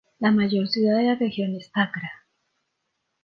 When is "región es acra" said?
1.13-2.11